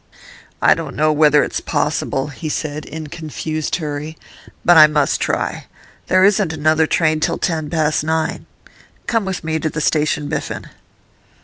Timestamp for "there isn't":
6.07-6.51